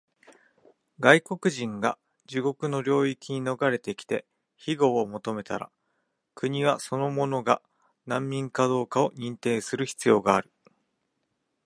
[0.99, 4.25] 外国人が自国の領域に逃れてきて
[4.57, 5.69] 庇護を求めたら、
[6.33, 7.61] 国はその者が
[8.07, 10.51] 難民かどうかを認定する必要がある。